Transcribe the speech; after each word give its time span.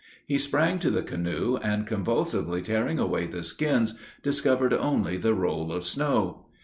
He 0.25 0.39
sprang 0.39 0.79
to 0.79 0.89
the 0.89 1.03
canoe, 1.03 1.57
and 1.61 1.85
convulsively 1.85 2.63
tearing 2.63 2.97
away 2.97 3.27
the 3.27 3.43
skins, 3.43 3.93
discovered 4.23 4.73
only 4.73 5.15
the 5.15 5.35
roll 5.35 5.71
of 5.71 5.83
snow! 5.83 6.47